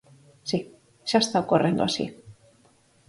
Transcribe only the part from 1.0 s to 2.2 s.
xa está ocorrendo así.